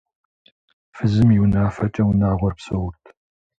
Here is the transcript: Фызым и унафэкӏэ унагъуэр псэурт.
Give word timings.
Фызым 0.95 1.29
и 1.35 1.37
унафэкӏэ 1.43 2.03
унагъуэр 2.09 2.53
псэурт. 2.57 3.03